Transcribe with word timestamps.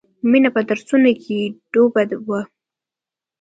مینه 0.29 0.49
په 0.55 0.61
درسونو 0.69 1.11
کې 1.23 1.39
ډوبه 1.71 2.03
وه 2.27 2.41